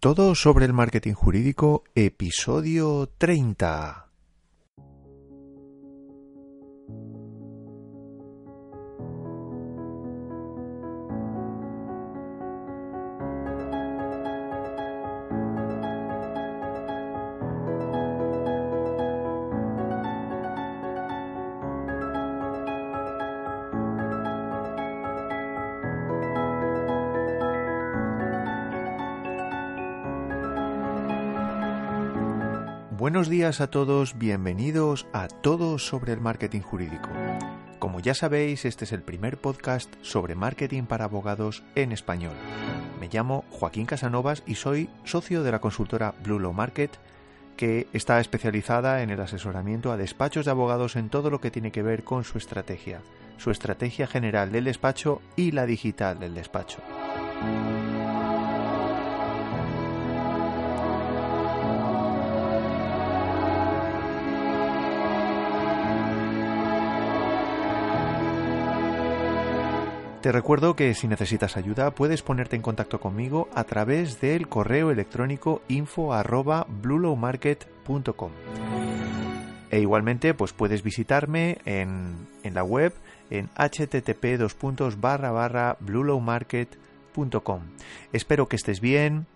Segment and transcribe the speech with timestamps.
[0.00, 4.07] Todo sobre el marketing jurídico, episodio 30.
[33.08, 37.08] Buenos días a todos, bienvenidos a Todo sobre el Marketing Jurídico.
[37.78, 42.34] Como ya sabéis, este es el primer podcast sobre marketing para abogados en español.
[43.00, 46.98] Me llamo Joaquín Casanovas y soy socio de la consultora Blue Law Market,
[47.56, 51.72] que está especializada en el asesoramiento a despachos de abogados en todo lo que tiene
[51.72, 53.00] que ver con su estrategia,
[53.38, 56.82] su estrategia general del despacho y la digital del despacho.
[70.20, 74.90] Te recuerdo que si necesitas ayuda puedes ponerte en contacto conmigo a través del correo
[74.90, 76.66] electrónico info arroba
[79.70, 82.92] E igualmente pues puedes visitarme en, en la web
[83.30, 84.42] en http
[85.80, 87.60] bluelowmarket.com.
[88.12, 89.26] Espero que estés bien.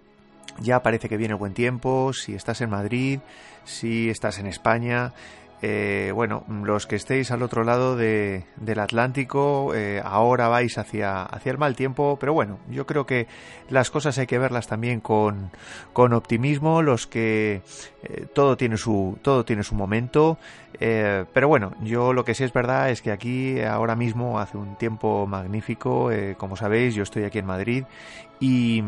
[0.61, 2.12] Ya parece que viene buen tiempo.
[2.12, 3.20] Si estás en Madrid,
[3.64, 5.12] si estás en España,
[5.64, 8.45] eh, bueno, los que estéis al otro lado del
[8.80, 13.28] Atlántico, eh, ahora vais hacia, hacia el mal tiempo, pero bueno, yo creo que
[13.70, 15.52] las cosas hay que verlas también con,
[15.92, 17.62] con optimismo, los que
[18.02, 20.36] eh, todo tiene su, todo tiene su momento,
[20.80, 24.74] pero bueno, yo lo que sí es verdad es que aquí ahora mismo hace un
[24.74, 27.84] tiempo magnífico, como sabéis, yo estoy aquí en Madrid
[28.40, 28.83] y,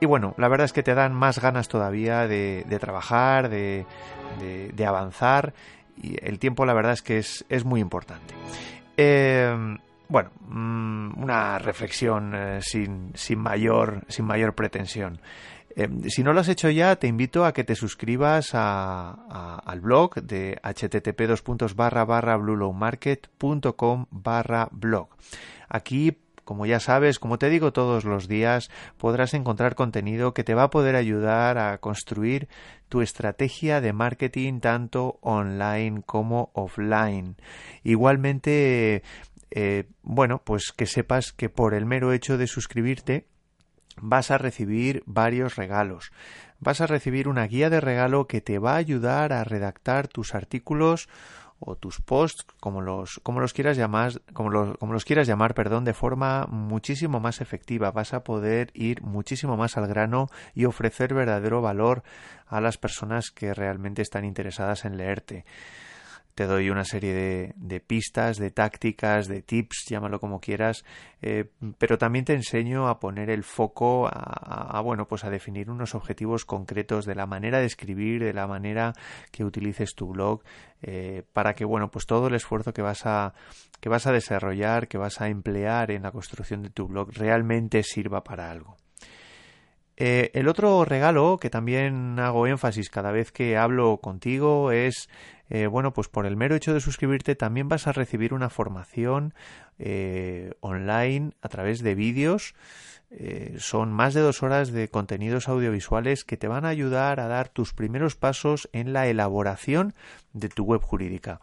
[0.00, 3.84] y bueno, la verdad es que te dan más ganas todavía de, trabajar, de,
[4.40, 5.52] de avanzar
[5.96, 8.34] y el tiempo la verdad es que es, es muy importante.
[8.96, 9.76] Eh,
[10.08, 15.20] bueno, mm, una reflexión eh, sin, sin, mayor, sin mayor pretensión.
[15.74, 19.80] Eh, si no lo has hecho ya, te invito a que te suscribas a, al
[19.80, 21.20] blog de http
[21.74, 22.38] barra barra
[24.70, 25.08] blog.
[25.68, 30.54] Aquí como ya sabes, como te digo todos los días, podrás encontrar contenido que te
[30.54, 32.48] va a poder ayudar a construir
[32.88, 37.34] tu estrategia de marketing tanto online como offline.
[37.82, 39.02] Igualmente,
[39.50, 43.26] eh, bueno, pues que sepas que por el mero hecho de suscribirte,
[44.00, 46.12] vas a recibir varios regalos.
[46.60, 50.36] Vas a recibir una guía de regalo que te va a ayudar a redactar tus
[50.36, 51.08] artículos
[51.58, 55.54] o tus posts, como los, como los quieras llamar, como los, como los quieras llamar,
[55.54, 57.90] perdón, de forma muchísimo más efectiva.
[57.90, 62.02] Vas a poder ir muchísimo más al grano y ofrecer verdadero valor
[62.46, 65.44] a las personas que realmente están interesadas en leerte
[66.36, 70.84] te doy una serie de, pistas, de tácticas, de tips, llámalo como quieras,
[71.22, 71.46] eh,
[71.78, 76.44] pero también te enseño a poner el foco a, bueno, pues a definir unos objetivos
[76.44, 78.92] concretos de la manera de escribir, de la manera
[79.30, 80.42] que utilices tu blog,
[80.82, 83.32] eh, para que bueno, pues todo el esfuerzo que vas a
[83.80, 87.82] que vas a desarrollar, que vas a emplear en la construcción de tu blog realmente
[87.82, 88.76] sirva para algo.
[89.96, 95.08] Eh, el otro regalo que también hago énfasis cada vez que hablo contigo es
[95.48, 99.32] eh, bueno, pues por el mero hecho de suscribirte también vas a recibir una formación
[99.78, 102.54] eh, online a través de vídeos.
[103.58, 107.48] Son más de dos horas de contenidos audiovisuales que te van a ayudar a dar
[107.48, 109.94] tus primeros pasos en la elaboración
[110.32, 111.40] de tu web jurídica.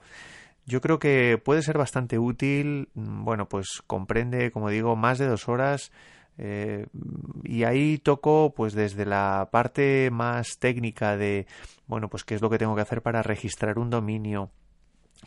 [0.66, 2.90] Yo creo que puede ser bastante útil.
[2.94, 5.92] Mm, bueno, pues comprende, como digo, más de dos horas
[6.38, 6.88] eh,
[7.44, 11.46] y ahí toco pues desde la parte más técnica de
[11.88, 14.50] bueno pues qué es lo que tengo que hacer para registrar un dominio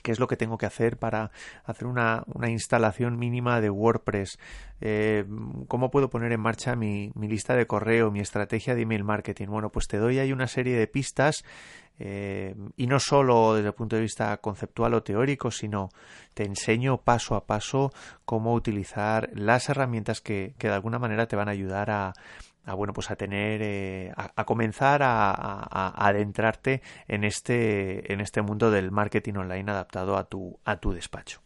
[0.03, 1.31] qué es lo que tengo que hacer para
[1.65, 4.39] hacer una, una instalación mínima de WordPress,
[4.81, 5.25] eh,
[5.69, 9.47] cómo puedo poner en marcha mi, mi, lista de correo, mi estrategia de email marketing.
[9.49, 11.45] Bueno, pues te doy ahí una serie de pistas
[11.99, 15.89] eh, y no solo desde el punto de vista conceptual o teórico, sino
[16.35, 17.93] te enseño paso a paso
[18.25, 22.13] cómo utilizar las herramientas que, que de alguna manera te van a ayudar a,
[22.75, 28.91] bueno pues a tener eh, a, comenzar a, adentrarte en este en este mundo del
[28.91, 31.41] marketing online adaptado a tu a tu despacho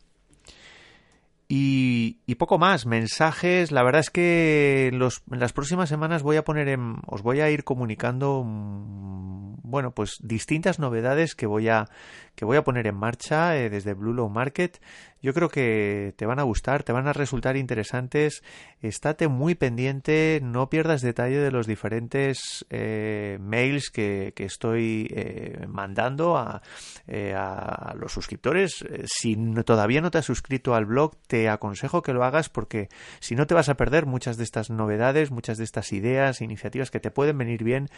[1.52, 3.72] y, poco más, mensajes.
[3.72, 7.50] La verdad es que en, las próximas semanas voy a poner en, os voy a
[7.50, 11.88] ir comunicando, mm, bueno, pues distintas novedades que voy a,
[12.36, 14.80] que voy a poner en marcha eh, desde Blue Low Market.
[15.22, 18.42] Yo creo que te van a gustar, te van a resultar interesantes.
[18.80, 26.38] Estate muy pendiente, no pierdas detalle de los diferentes eh, mails que, estoy eh, mandando
[26.38, 26.62] a,
[27.08, 28.84] a, los suscriptores.
[29.04, 32.88] Si todavía no te has suscrito al blog, te aconsejo que lo hagas porque
[33.20, 36.90] si no te vas a perder muchas de estas novedades, muchas de estas ideas, iniciativas
[36.90, 37.90] que te pueden venir bien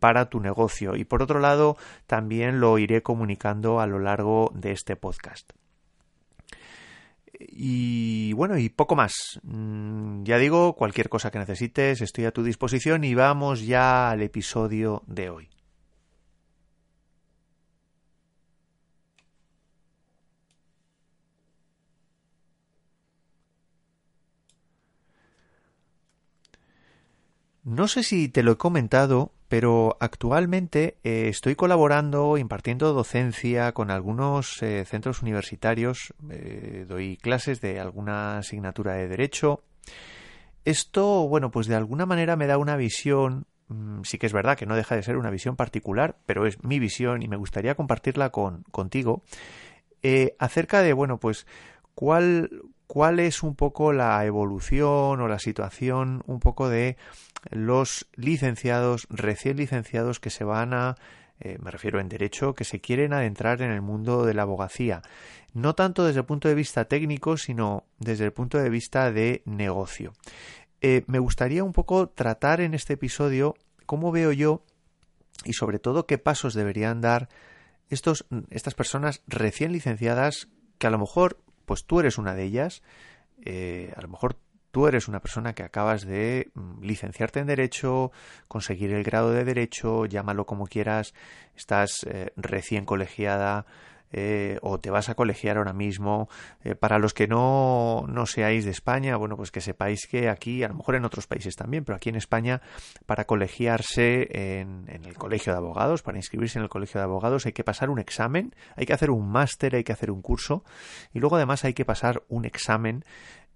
[0.00, 0.96] para tu negocio.
[0.96, 1.76] Y por otro lado,
[2.08, 5.52] también lo iré comunicando a lo largo de este podcast.
[7.40, 9.40] Y bueno, y poco más.
[9.42, 14.22] Mm, ya digo, cualquier cosa que necesites, estoy a tu disposición y vamos ya al
[14.22, 15.48] episodio de hoy.
[27.64, 33.90] No sé si te lo he comentado, pero actualmente eh, estoy colaborando, impartiendo docencia con
[33.90, 39.64] algunos eh, centros universitarios, eh, doy clases de alguna asignatura de derecho.
[40.66, 44.58] Esto, bueno, pues de alguna manera me da una visión, mm, sí que es verdad
[44.58, 47.74] que no deja de ser una visión particular, pero es mi visión y me gustaría
[47.74, 49.22] compartirla con, contigo,
[50.38, 51.46] acerca de, bueno, pues
[51.94, 52.50] cuál,
[52.88, 56.96] cuál es un poco la evolución o la situación un poco de
[57.50, 60.96] los licenciados, recién licenciados que se van a,
[61.38, 65.02] eh, me refiero en derecho, que se quieren adentrar en el mundo de la abogacía.
[65.52, 69.42] No tanto desde el punto de vista técnico, sino desde el punto de vista de
[69.44, 70.14] negocio.
[70.80, 73.54] Eh, me gustaría un poco tratar en este episodio
[73.84, 74.62] cómo veo yo
[75.44, 77.28] y sobre todo qué pasos deberían dar
[77.90, 80.48] estos, estas personas recién licenciadas
[80.78, 81.38] que a lo mejor
[81.68, 82.82] pues tú eres una de ellas,
[83.44, 84.36] eh, a lo mejor
[84.72, 88.10] tú eres una persona que acabas de mm, licenciarte en Derecho,
[88.48, 91.14] conseguir el grado de Derecho, llámalo como quieras,
[91.54, 93.66] estás eh, recién colegiada
[94.12, 96.28] eh, o te vas a colegiar ahora mismo.
[96.64, 100.62] Eh, para los que no, no seáis de España, bueno, pues que sepáis que aquí,
[100.62, 102.62] a lo mejor en otros países también, pero aquí en España,
[103.06, 107.46] para colegiarse en, en el colegio de abogados, para inscribirse en el colegio de abogados,
[107.46, 110.64] hay que pasar un examen, hay que hacer un máster, hay que hacer un curso
[111.12, 113.04] y luego además hay que pasar un examen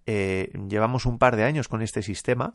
[0.05, 2.55] eh, llevamos un par de años con este sistema.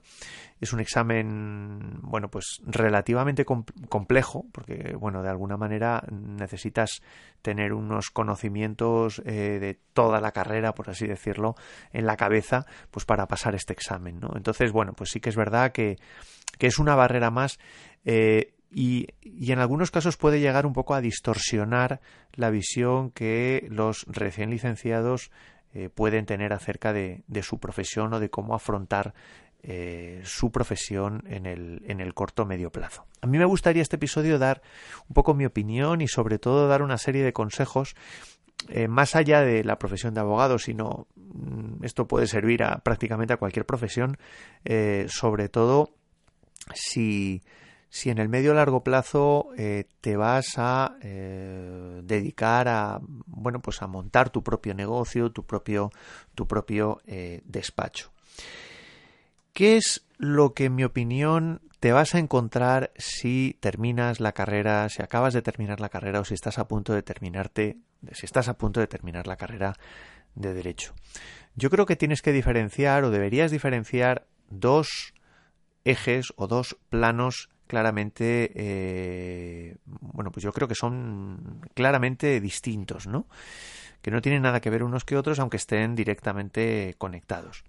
[0.60, 7.02] Es un examen, bueno, pues relativamente complejo, porque, bueno, de alguna manera necesitas
[7.42, 11.56] tener unos conocimientos eh, de toda la carrera, por así decirlo,
[11.94, 14.32] en la cabeza, pues para pasar este examen, ¿no?
[14.36, 15.98] Entonces, bueno, pues sí que es verdad que,
[16.58, 17.60] que es una barrera más.
[18.04, 22.02] Eh, y, y, en algunos casos puede llegar un poco a distorsionar
[22.34, 25.32] la visión que los recién licenciados
[25.80, 29.14] eh, pueden tener acerca de, su profesión o de cómo afrontar
[29.62, 33.06] eh, su profesión en el, en el corto medio plazo.
[33.22, 34.64] A mí me gustaría este episodio dar
[35.08, 37.96] un poco mi opinión y sobre todo dar una serie de consejos
[38.70, 43.34] eh, más allá de la profesión de abogado, sino mm, esto puede servir a prácticamente
[43.34, 44.18] a cualquier profesión,
[45.10, 45.94] sobre todo
[46.74, 47.44] si
[47.90, 53.82] si en el medio largo plazo eh, te vas a eh, dedicar a bueno pues
[53.82, 55.92] a montar tu propio negocio tu propio
[56.36, 58.12] tu propio eh, despacho.
[59.54, 64.90] Qué es lo que en mi opinión te vas a encontrar si terminas la carrera
[64.90, 67.78] si acabas de terminar la carrera o si estás a punto de terminarte
[68.12, 69.74] si estás a punto de terminar la carrera
[70.36, 70.94] de derecho
[71.56, 75.14] yo creo que tienes que diferenciar o deberías diferenciar dos
[75.86, 83.28] ejes o dos planos claramente, eh, bueno, pues yo creo que son claramente distintos, ¿no?
[84.02, 87.64] Que no tienen nada que ver unos que otros, aunque estén directamente conectados.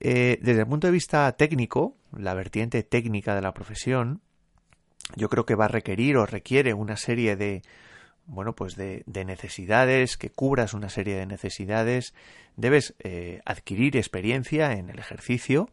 [0.00, 4.22] Eh, desde el punto de vista técnico, la vertiente técnica de la profesión,
[5.14, 7.62] yo creo que va a requerir o requiere una serie de,
[8.26, 12.14] bueno, pues de, necesidades, que cubras una serie de necesidades,
[12.56, 15.68] debes eh, adquirir experiencia en el ejercicio,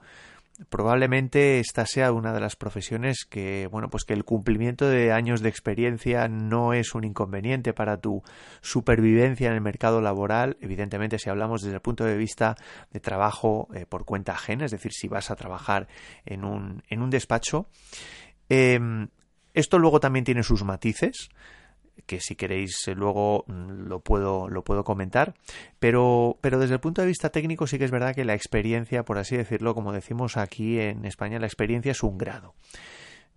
[0.70, 5.42] probablemente esta sea una de las profesiones que, bueno, pues que el cumplimiento de años
[5.42, 8.24] de experiencia no es un inconveniente para tu
[8.62, 10.58] supervivencia en el mercado laboral.
[10.60, 12.56] Evidentemente, si hablamos desde el punto de vista
[12.92, 15.88] de trabajo eh, por cuenta ajena, es decir, si vas a trabajar
[16.26, 17.68] en un, en un despacho,
[18.50, 19.10] em,
[19.54, 21.30] esto luego también tiene sus matices.
[22.06, 25.34] Que si queréis eh, luego mm, lo puedo, lo puedo comentar,
[25.80, 29.04] pero, pero desde el punto de vista técnico sí que es verdad que la experiencia,
[29.04, 32.54] por así decirlo, como decimos aquí en España, la experiencia es un grado.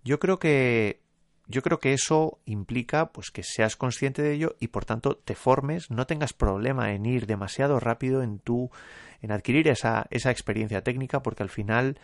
[0.03, 1.01] Yo creo que
[1.47, 5.35] yo creo que eso implica pues que seas consciente de ello y por tanto te
[5.35, 8.71] formes, no tengas problema en ir demasiado rápido en tu
[9.21, 11.99] en adquirir esa, esa experiencia técnica porque al final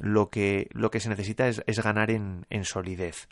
[0.00, 3.28] lo que, lo que se necesita es, es ganar en, en solidez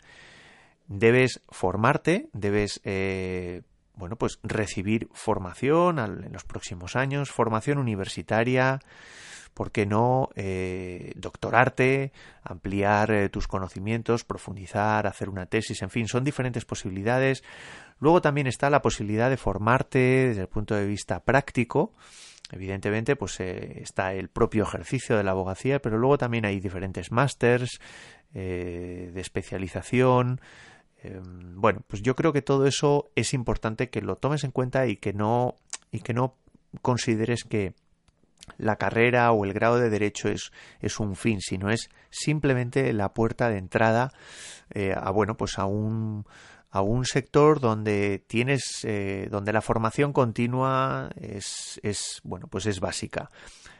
[0.87, 3.61] debes formarte, debes eh,
[3.95, 8.79] bueno, pues recibir formación en los próximos años, formación universitaria,
[9.53, 12.11] ¿por qué no eh, doctorarte,
[12.43, 17.43] ampliar eh, tus conocimientos, profundizar, hacer una tesis, en fin, son diferentes posibilidades.
[17.99, 21.93] Luego también está la posibilidad de formarte desde el punto de vista práctico.
[22.51, 27.79] Evidentemente, pues está el propio ejercicio de la abogacía, pero luego también hay diferentes másters
[28.33, 30.41] de especialización,
[31.05, 34.87] Em, bueno, pues yo creo que todo eso es importante que lo tomes en cuenta
[34.87, 35.55] y que no,
[35.91, 36.35] y que no
[36.81, 37.73] consideres que
[38.57, 43.13] la carrera o el grado de derecho es, es un fin, sino es simplemente la
[43.13, 44.11] puerta de entrada
[44.73, 46.25] eh, a bueno, pues a un
[46.71, 52.81] a un sector donde tienes eh, donde la formación continua es, es bueno pues es
[52.81, 53.31] básica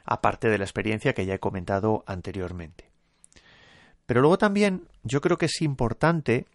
[0.06, 2.92] aparte de la experiencia que ya he comentado anteriormente.
[4.06, 6.46] Pero luego también yo creo que es importante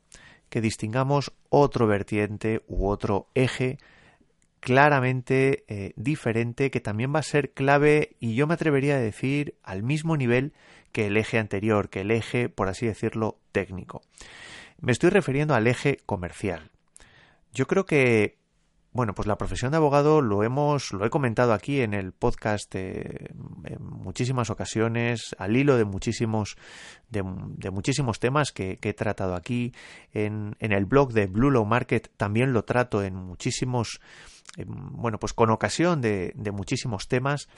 [0.50, 3.78] que distingamos otro vertiente u otro eje
[4.60, 9.54] claramente eh, diferente que también va a ser clave y yo me atrevería a decir
[9.62, 10.52] al mismo nivel
[10.92, 14.02] que el eje anterior, que el eje, por así decirlo, técnico.
[14.80, 16.70] Me estoy refiriendo al eje comercial.
[17.52, 18.36] Yo creo que
[18.92, 22.74] bueno, pues la profesión de abogado lo hemos, lo he comentado aquí en el podcast
[22.74, 23.36] en
[23.78, 26.56] muchísimas ocasiones, al hilo de muchísimos,
[27.08, 27.22] de,
[27.70, 29.72] muchísimos temas que, he tratado aquí.
[30.12, 34.00] En, el blog de Blue Low Market también lo trato en muchísimos,
[34.66, 37.48] bueno, pues con ocasión de, muchísimos temas.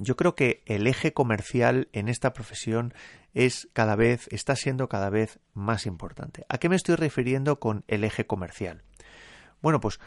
[0.00, 2.94] Yo creo que el eje comercial en esta profesión
[3.34, 6.46] es cada vez, está siendo cada vez más importante.
[6.48, 8.82] ¿A qué me estoy refiriendo con el eje comercial?
[9.60, 9.98] Bueno, pues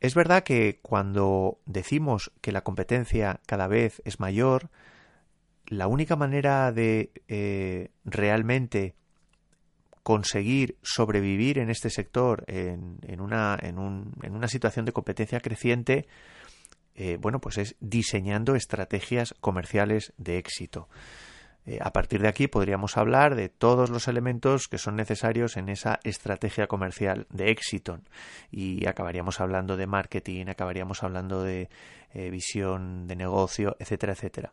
[0.00, 4.70] es verdad que cuando decimos que la competencia cada vez es mayor,
[5.66, 8.94] la única manera de eh, realmente
[10.02, 16.08] conseguir sobrevivir en este sector en, una, en, una, situación de competencia creciente,
[16.94, 20.88] eh, bueno, pues es diseñando estrategias comerciales de éxito.
[21.64, 25.68] Eh, a partir de aquí podríamos hablar de todos los elementos que son necesarios en
[25.68, 28.00] esa estrategia comercial de éxito
[28.50, 31.68] y acabaríamos hablando de marketing, acabaríamos hablando de
[32.14, 34.52] eh, visión de negocio, etcétera, etcétera.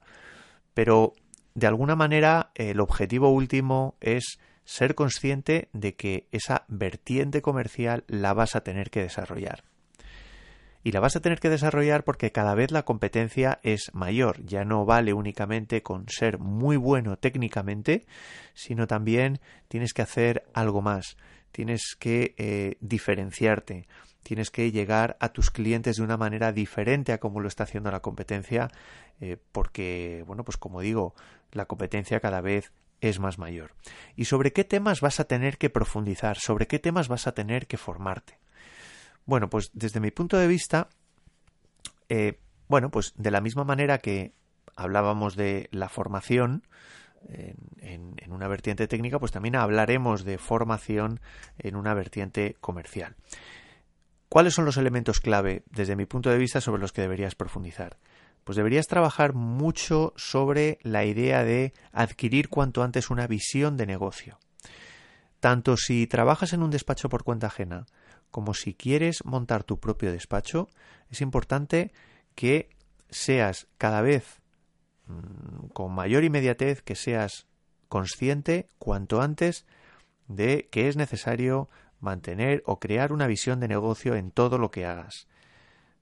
[0.75, 1.13] Pero
[1.55, 8.35] de alguna manera el objetivo último es ser consciente de que esa vertiente comercial la
[8.35, 9.63] vas a tener que desarrollar
[10.83, 14.43] y la vas a tener que desarrollar porque cada vez la competencia es mayor.
[14.45, 18.05] Ya no vale únicamente con ser muy bueno técnicamente,
[18.53, 21.17] sino también tienes que hacer algo más.
[21.51, 23.87] Tienes que eh, diferenciarte.
[24.23, 27.89] Tienes que llegar a tus clientes de una manera diferente a como lo está haciendo
[27.89, 28.69] la competencia,
[29.21, 31.15] eh, porque, bueno, pues como digo,
[31.51, 32.71] la competencia cada vez
[33.01, 33.71] es más mayor.
[34.15, 36.37] ¿Y sobre qué temas vas a tener que profundizar?
[36.37, 38.37] ¿Sobre qué temas vas a tener que formarte?
[39.25, 40.89] Bueno, pues desde mi punto de vista,
[42.09, 44.33] eh, bueno, pues de la misma manera que
[44.75, 46.63] hablábamos de la formación
[47.27, 51.19] en, una vertiente técnica, pues también hablaremos de formación
[51.57, 53.15] en una vertiente comercial.
[54.29, 57.97] ¿Cuáles son los elementos clave desde mi punto de vista sobre los que deberías profundizar?
[58.43, 64.39] Pues deberías trabajar mucho sobre la idea de adquirir cuanto antes una visión de negocio.
[65.39, 67.85] Tanto si trabajas en un despacho por cuenta ajena
[68.31, 70.69] como si quieres montar tu propio despacho,
[71.09, 71.91] es importante
[72.35, 72.69] que
[73.09, 74.41] seas cada vez
[75.07, 77.47] mm, con mayor inmediatez, que seas
[77.87, 79.65] consciente cuanto antes
[80.27, 81.69] de que es necesario
[81.99, 85.27] mantener o crear una visión de negocio en todo lo que hagas.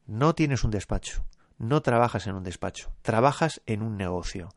[0.05, 1.25] No tienes un despacho,
[1.57, 4.49] no trabajas en un despacho, trabajas en un negocio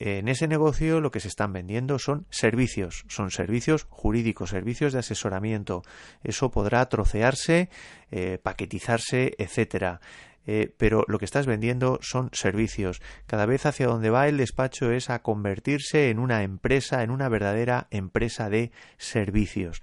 [0.00, 5.00] en ese negocio lo que se están vendiendo son servicios, son servicios jurídicos, servicios de
[5.00, 5.82] asesoramiento.
[6.22, 7.70] Eso podrá trocearse,
[8.10, 10.00] eh, paquetizarse, etcétera.
[10.48, 13.02] Eh, pero lo que estás vendiendo son servicios.
[13.26, 17.28] Cada vez hacia donde va el despacho es a convertirse en una empresa, en una
[17.28, 19.82] verdadera empresa de servicios.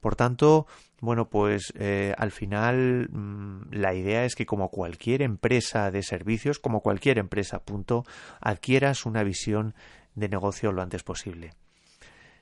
[0.00, 0.66] Por tanto,
[1.04, 6.58] bueno, pues eh, al final mm, la idea es que como cualquier empresa de servicios,
[6.58, 8.04] como cualquier empresa, punto,
[8.40, 9.74] adquieras una visión
[10.14, 11.52] de negocio lo antes posible.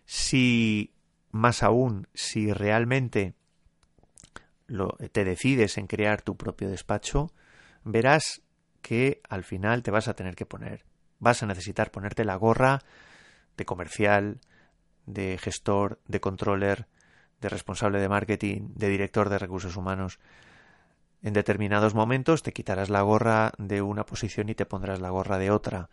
[0.04, 0.92] Si
[1.30, 3.34] más aún si realmente
[5.12, 7.32] te decides en crear tu propio despacho,
[7.84, 8.42] verás
[8.80, 10.84] que al final te vas a tener que poner,
[11.18, 12.80] vas a necesitar ponerte la gorra
[13.56, 14.40] de comercial,
[15.06, 16.86] de gestor, de controller,
[17.42, 20.18] de responsable de marketing, de director de recursos humanos.
[21.22, 25.38] En determinados momentos te quitarás la gorra de una posición y te pondrás la gorra
[25.38, 25.90] de otra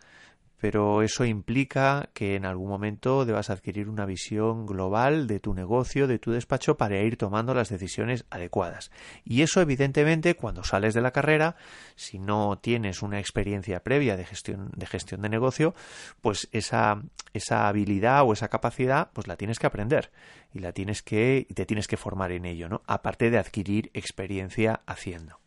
[0.59, 6.05] pero eso implica que en algún momento debas adquirir una visión global de tu negocio,
[6.05, 8.91] de tu despacho, para ir tomando las decisiones adecuadas.
[9.23, 11.55] Y eso, evidentemente, cuando sales de la carrera,
[11.95, 15.73] si no tienes una experiencia previa de gestión de, negocio,
[16.21, 17.01] pues esa,
[17.33, 20.11] esa habilidad o esa capacidad, pues la tienes que aprender
[20.53, 22.81] y la tienes que, te tienes que formar en ello, ¿no?
[22.85, 25.39] Aparte de adquirir experiencia haciendo.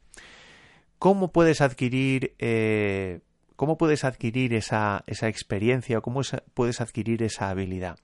[0.98, 3.20] ¿Cómo puedes adquirir eh,
[3.62, 7.96] ¿Cómo puedes adquirir esa, esa experiencia o cómo puedes adquirir esa habilidad?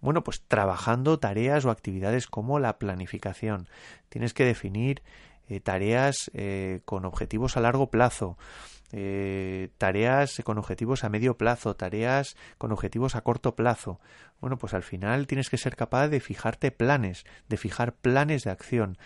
[0.00, 3.68] Bueno, pues trabajando tareas o actividades como la planificación.
[4.08, 5.02] Tienes que definir
[5.50, 8.38] eh, tareas eh, con objetivos a largo plazo,
[8.90, 14.00] eh, tareas con objetivos a medio plazo, tareas con objetivos a corto plazo.
[14.40, 18.50] Bueno, pues al final tienes que ser capaz de fijarte planes, de fijar planes de
[18.50, 18.96] acción.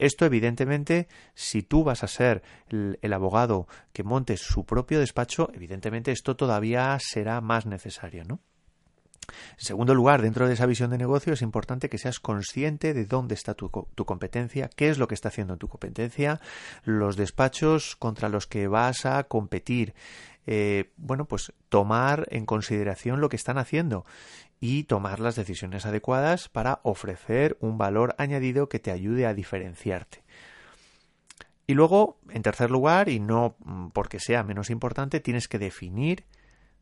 [0.00, 6.10] Esto, evidentemente, si tú vas a ser el, abogado que monte su propio despacho, evidentemente
[6.10, 8.40] esto todavía será más necesario, ¿no?
[9.28, 13.04] En segundo lugar, dentro de esa visión de negocio es importante que seas consciente de
[13.04, 16.40] dónde está tu, tu, competencia, qué es lo que está haciendo tu competencia,
[16.84, 19.92] los despachos contra los que vas a competir.
[20.52, 24.04] Eh, bueno, pues tomar en consideración lo que están haciendo
[24.58, 30.24] y tomar las decisiones adecuadas para ofrecer un valor añadido que te ayude a diferenciarte.
[31.68, 36.24] Y luego, en tercer lugar, y no mm, porque sea menos importante, tienes que definir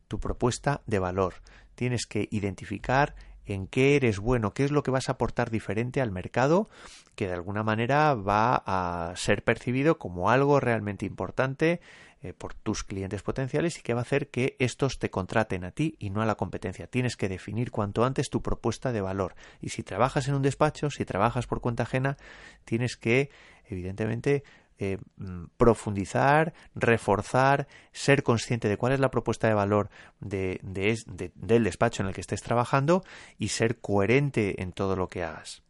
[0.09, 1.35] tu propuesta de valor.
[1.75, 6.01] Tienes que identificar en qué eres bueno, qué es lo que vas a aportar diferente
[6.01, 6.71] al mercado,
[7.17, 11.83] que de alguna manera va a ser percibido como algo realmente importante
[12.21, 15.71] eh, por tus clientes potenciales y que va a hacer que estos te contraten a
[15.71, 16.89] ti y no a la competencia.
[16.89, 19.37] Tienes que definir cuanto antes tu propuesta de valor.
[19.61, 22.17] Y si trabajas en un despacho, si trabajas por cuenta ajena,
[22.65, 23.31] tienes que,
[23.67, 24.43] evidentemente,
[24.81, 29.89] eh, mm, profundizar, reforzar, ser consciente de cuál es la propuesta de valor
[30.21, 33.05] de, del despacho en el que estés trabajando
[33.39, 35.63] y ser coherente en todo lo que hagas.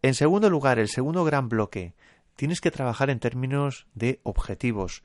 [0.00, 1.94] En segundo lugar, el segundo gran bloque
[2.38, 5.02] tienes que trabajar en términos de objetivos.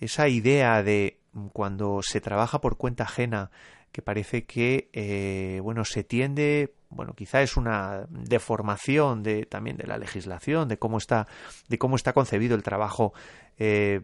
[0.00, 1.18] Esa idea de
[1.54, 3.50] cuando se trabaja por cuenta ajena,
[3.90, 9.86] que parece que eh, bueno se tiende bueno quizá es una deformación de también de
[9.86, 11.28] la legislación de cómo está
[11.68, 13.14] de cómo está concebido el trabajo
[13.56, 14.00] eh,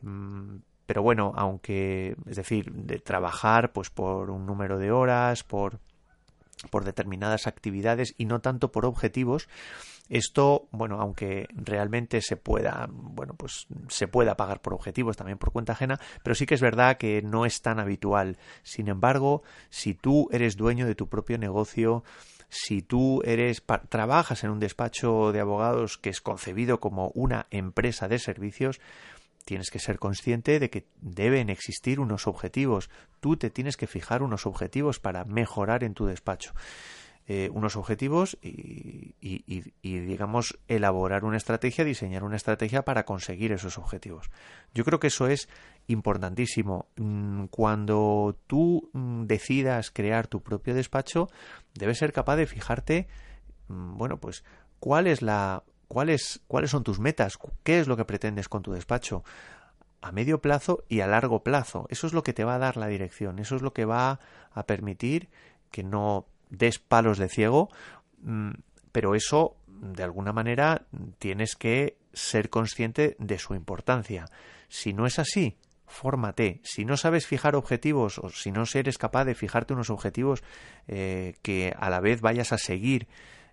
[0.87, 5.81] pero bueno aunque es decir de trabajar pues por un número de horas por
[6.71, 9.49] por determinadas actividades y no tanto por objetivos
[10.11, 15.53] esto, bueno, aunque realmente se pueda, bueno, pues se pueda pagar por objetivos también por
[15.53, 18.37] cuenta ajena, pero sí que es verdad que no es tan habitual.
[18.65, 22.03] Sin embargo, si tú eres dueño de tu propio negocio,
[22.49, 28.09] si tú eres trabajas en un despacho de abogados que es concebido como una empresa
[28.09, 28.81] de servicios,
[29.45, 32.91] tienes que ser consciente de que deben existir unos objetivos.
[33.21, 36.53] Tú te tienes que fijar unos objetivos para mejorar en tu despacho.
[37.33, 39.15] Eh, unos objetivos y,
[39.83, 44.31] digamos, elaborar una estrategia, diseñar una estrategia para conseguir esos objetivos.
[44.75, 45.49] Yo creo que eso es
[45.87, 46.89] importantísimo.
[46.97, 51.29] Mm, cuando tú mm, decidas crear tu propio despacho,
[51.75, 53.07] debes ser capaz de fijarte,
[53.69, 54.43] mm, bueno, pues,
[54.81, 58.73] cuál es la, cuáles, cuáles son tus metas, qué es lo que pretendes con tu
[58.73, 59.23] despacho
[60.01, 61.87] a medio plazo y a largo plazo.
[61.91, 64.19] Eso es lo que te va a dar la dirección, eso es lo que va
[64.53, 65.29] a permitir
[65.71, 67.71] que no des palos de ciego,
[68.23, 68.51] mm,
[68.93, 70.87] pero eso, de alguna manera,
[71.19, 74.27] tienes que ser consciente de su importancia.
[74.69, 76.61] Si no es así, fórmate.
[76.63, 80.43] Si no sabes fijar objetivos o si no eres capaz de fijarte unos objetivos
[80.89, 83.09] eh, que a la vez vayas a seguir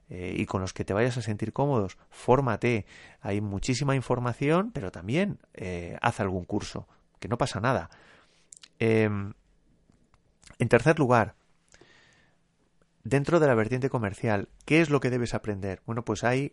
[0.09, 2.85] eh, y con los que te vayas a sentir cómodos, fórmate.
[3.21, 6.87] Hay muchísima información, pero también eh, haz algún curso,
[7.19, 7.89] que no pasa nada.
[8.79, 9.33] Em,
[10.59, 11.35] en tercer lugar,
[13.09, 15.81] Dentro de la vertiente comercial, ¿qué es lo que debes aprender?
[15.85, 16.51] Bueno, pues ahí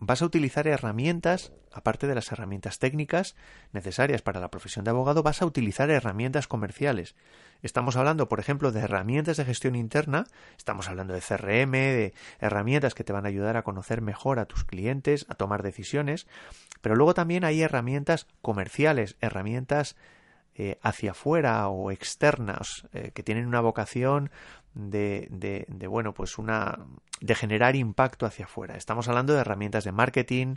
[0.00, 3.36] vas a utilizar herramientas, aparte de las herramientas técnicas
[3.72, 7.14] necesarias para la profesión de abogado, vas a utilizar herramientas comerciales.
[7.62, 12.94] Estamos hablando, por ejemplo, de herramientas de gestión interna, estamos hablando de CRM, de herramientas
[12.94, 16.26] que te van a ayudar a conocer mejor a tus clientes, a tomar decisiones,
[16.80, 19.94] pero luego también hay herramientas comerciales, herramientas
[20.60, 24.32] eh, hacia afuera o externas, eh, que tienen una vocación
[24.78, 26.78] de, de, bueno, pues una,
[27.20, 28.76] de generar impacto hacia afuera.
[28.76, 30.54] Estamos hablando de herramientas de marketing,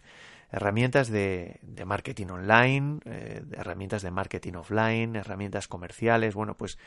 [0.51, 6.77] herramientas de, de marketing online, eh, herramientas de marketing offline, herramientas comerciales, bueno, pues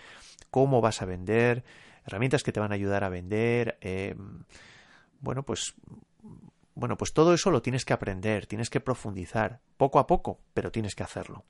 [0.51, 1.65] cómo vas a vender,
[2.07, 4.15] herramientas que te van a ayudar a vender, eh,
[5.21, 5.75] bueno, pues
[6.77, 10.73] bueno, pues todo eso lo tienes que aprender, tienes que profundizar, poco a poco, pero
[10.73, 11.45] tienes que hacerlo.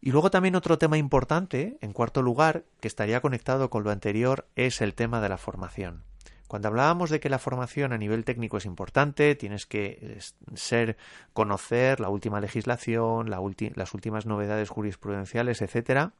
[0.00, 4.46] Y luego también otro tema importante, en cuarto lugar, que estaría conectado con lo anterior,
[4.54, 6.04] es el tema de la formación.
[6.48, 10.18] Cuando hablábamos de que la formación a nivel técnico es importante, tienes que
[10.54, 10.96] ser,
[11.32, 16.12] conocer la última legislación, las últimas novedades jurisprudenciales, etcétera,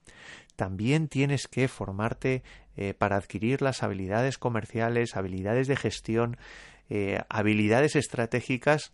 [0.56, 2.42] también tienes que formarte
[2.76, 6.38] eh, para adquirir las habilidades comerciales, habilidades de gestión,
[6.90, 8.92] eh, habilidades estratégicas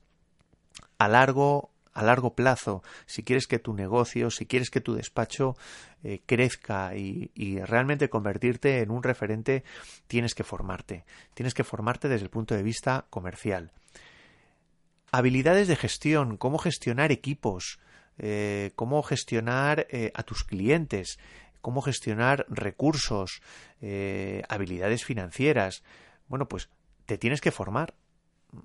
[0.98, 5.56] a largo a largo plazo, si quieres que tu negocio, si quieres que tu despacho
[6.02, 7.30] eh, crezca y,
[7.64, 9.62] realmente convertirte en un referente,
[10.06, 11.04] tienes que formarte.
[11.34, 13.72] Tienes que formarte desde el punto de vista comercial.
[15.10, 17.78] Habilidades de gestión, cómo gestionar equipos,
[18.18, 21.18] eh, cómo gestionar eh, a tus clientes,
[21.60, 23.40] cómo gestionar recursos,
[24.48, 25.84] habilidades financieras.
[26.26, 26.68] Bueno, pues
[27.06, 27.94] te tienes que formar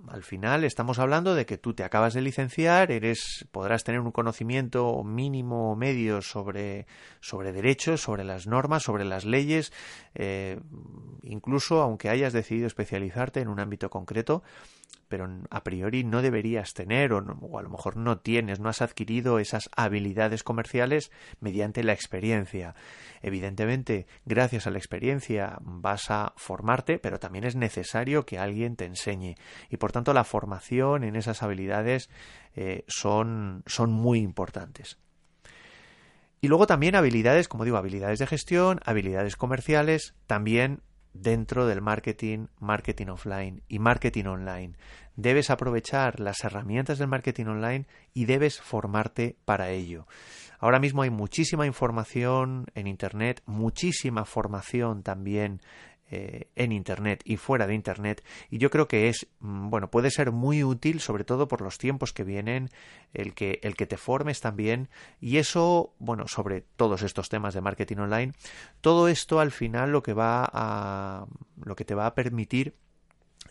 [0.10, 4.12] al final estamos hablando de que tú te acabas de licenciar, eres, podrás tener un
[4.12, 6.88] conocimiento mínimo o medio sobre,
[7.22, 9.72] sobre derechos, sobre las normas, sobre las leyes,
[10.16, 10.60] eh,
[11.24, 14.44] incluso aunque hayas decidido especializarte en un ámbito concreto,
[15.08, 19.40] pero a priori no deberías tener o, a lo mejor no tienes, no has adquirido
[19.40, 22.76] esas habilidades comerciales mediante la experiencia.
[23.22, 28.86] Evidentemente, gracias a la experiencia vas a formarte, pero también es necesario que alguien te
[28.86, 29.36] enseñe
[29.70, 32.10] y por tanto la formación en esas habilidades
[32.56, 34.98] eh, son, son muy importantes.
[36.40, 40.82] Y luego también habilidades, como digo, habilidades de gestión, habilidades comerciales, también
[41.14, 44.74] dentro del marketing, marketing offline y marketing online.
[45.16, 50.08] Debes aprovechar las herramientas del marketing online y debes formarte para ello.
[50.60, 55.62] Ahora mismo hay muchísima información en Internet, muchísima formación también
[56.10, 60.10] eh, en Internet y fuera de Internet y yo creo que es mm, bueno puede
[60.10, 62.70] ser muy útil sobre todo por los tiempos que vienen
[63.14, 64.88] el que el que te formes también
[65.20, 68.34] y eso bueno sobre todos estos temas de marketing online
[68.80, 71.26] todo esto al final lo que va a
[71.62, 72.74] lo que te va a permitir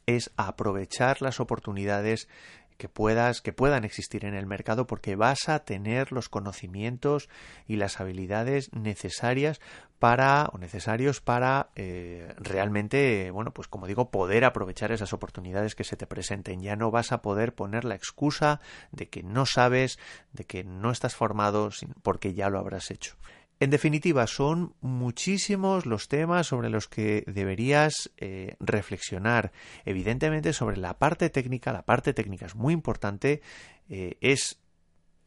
[0.06, 2.28] es aprovechar las oportunidades
[2.76, 7.28] que puedas que puedan existir en el mercado porque vas a tener los conocimientos
[7.66, 9.60] y las habilidades necesarias
[9.98, 15.84] para o necesarios para eh, realmente bueno pues como digo poder aprovechar esas oportunidades que
[15.84, 16.60] se te presenten.
[16.60, 18.60] Ya no vas a poder poner la excusa
[18.92, 19.98] de que no sabes
[20.32, 21.70] de que no estás formado
[22.02, 23.16] porque ya lo habrás hecho
[23.58, 29.52] en definitiva, son muchísimos los temas sobre los que deberías eh, reflexionar.
[29.84, 33.40] Evidentemente, sobre la parte técnica, la parte técnica es muy importante,
[33.88, 34.58] eh, es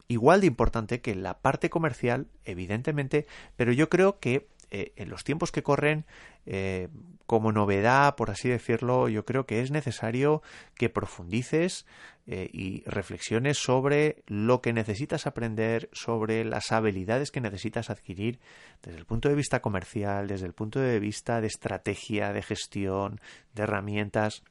[0.06, 5.24] igual de importante que la parte comercial, evidentemente, pero yo creo que eh, en los
[5.24, 6.04] tiempos que corren,
[6.46, 6.88] eh,
[7.26, 10.42] como novedad, por así decirlo, yo creo que es necesario
[10.74, 11.86] que profundices
[12.26, 18.38] eh, y reflexiones sobre lo que necesitas aprender, sobre las habilidades que necesitas adquirir
[18.82, 23.20] desde el punto de vista comercial, desde el punto de vista de estrategia, de gestión,
[23.54, 24.44] de herramientas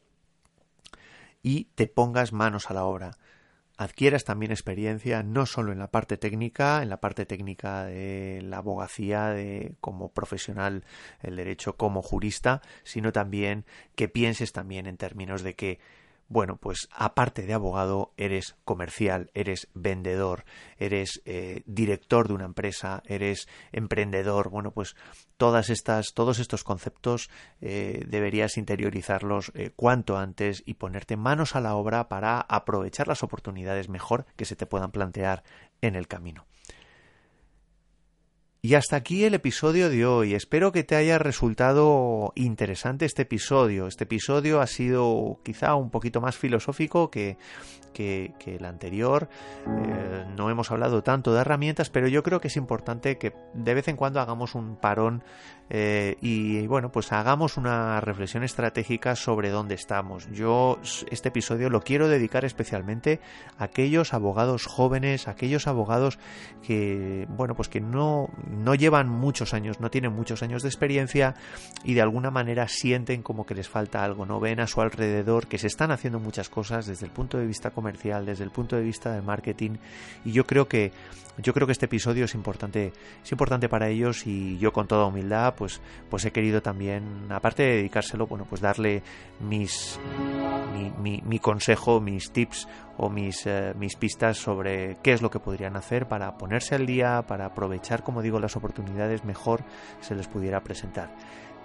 [1.41, 3.11] y te pongas manos a la obra
[3.79, 8.57] adquieras también experiencia no solo en la parte técnica, en la parte técnica de la
[8.57, 10.83] abogacía de, como profesional
[11.21, 13.63] el derecho como jurista, sino también
[13.95, 15.79] que pienses también en términos de que
[16.29, 20.45] bueno, pues aparte de abogado, eres comercial, eres vendedor,
[20.77, 24.49] eres eh, director de una empresa, eres emprendedor.
[24.51, 24.95] Bueno, pues
[25.37, 31.61] todas estas, todos estos conceptos eh, deberías interiorizarlos eh, cuanto antes y ponerte manos a
[31.61, 35.43] la obra para aprovechar las oportunidades mejor que se te puedan plantear
[35.81, 36.45] en el camino.
[38.61, 40.33] Y hasta aquí el episodio de hoy.
[40.33, 43.87] Espero que te haya resultado interesante este episodio.
[43.87, 47.37] Este episodio ha sido quizá un poquito más filosófico que,
[47.93, 49.29] que, el anterior.
[49.65, 53.73] Eh, no hemos hablado tanto de herramientas, pero yo creo que es importante que de
[53.73, 55.23] vez en cuando hagamos un parón
[55.69, 60.29] eh, y, bueno, pues hagamos una reflexión estratégica sobre dónde estamos.
[60.31, 60.79] Yo
[61.11, 63.19] este episodio lo quiero dedicar especialmente
[63.57, 66.19] a aquellos abogados jóvenes, aquellos abogados
[66.63, 71.35] que, bueno, pues que no no llevan muchos años, no tienen muchos años de experiencia
[71.83, 75.47] y de alguna manera sienten como que les falta algo, no ven a su alrededor
[75.47, 78.75] que se están haciendo muchas cosas desde el punto de vista comercial, desde el punto
[78.75, 79.77] de vista del marketing.
[80.25, 80.91] Y yo creo que
[81.37, 82.91] yo creo que este episodio es importante,
[83.23, 87.63] es importante para ellos y yo con toda humildad pues pues he querido también aparte
[87.63, 89.03] de dedicárselo, bueno, pues darle
[89.39, 89.99] mis
[91.01, 92.67] mi, mi, consejo, mis tips
[92.99, 96.85] o mis, eh, mis pistas sobre qué es lo que podrían hacer para ponerse al
[96.85, 99.63] día, para aprovechar, como digo, las oportunidades mejor
[100.01, 101.15] se les pudiera presentar.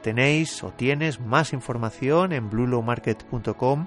[0.01, 3.87] Tenéis o tienes más información en bluelowmarket.com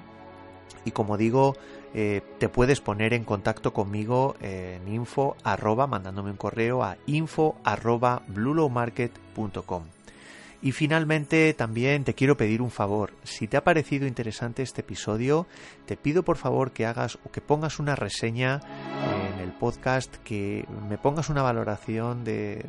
[0.84, 1.54] y como digo,
[1.94, 7.56] eh, te puedes poner en contacto conmigo en info arroba, mandándome un correo a info
[7.64, 9.97] arroba bluelowmarket.com.
[10.60, 13.12] Y finalmente también te quiero pedir un favor.
[13.22, 15.46] Si te ha parecido interesante este episodio,
[15.86, 18.60] te pido por favor que hagas o que pongas una reseña
[19.40, 22.64] el podcast, que me pongas una valoración de,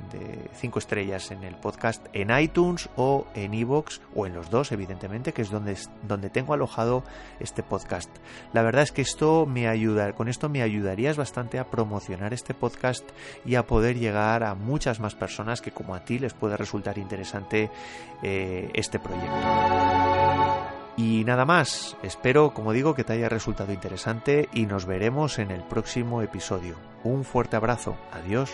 [0.53, 5.33] cinco estrellas en el podcast en iTunes o en iVoox o en los dos, evidentemente,
[5.33, 5.77] que es donde,
[6.07, 7.03] donde tengo alojado
[7.39, 8.09] este podcast.
[8.53, 12.53] La verdad es que esto me ayuda, con esto me ayudarías bastante a promocionar este
[12.53, 13.07] podcast
[13.45, 16.97] y a poder llegar a muchas más personas que como a ti les puede resultar
[16.97, 17.69] interesante
[18.21, 20.18] eh, este proyecto.
[20.99, 25.49] Y nada más, espero, como digo, que te haya resultado interesante y nos veremos en
[25.49, 26.75] el próximo episodio.
[27.05, 28.51] Un fuerte abrazo, adiós.